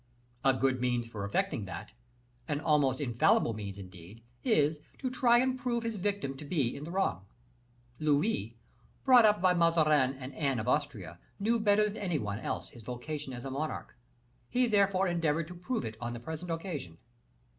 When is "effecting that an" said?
1.25-2.59